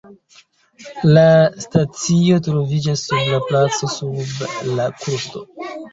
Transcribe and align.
La 1.15 1.25
stacio 1.65 2.39
troviĝas 2.47 3.03
sub 3.11 3.29
la 3.35 3.39
placo 3.51 3.91
sub 3.99 4.43
la 4.81 4.89
krusto. 5.03 5.45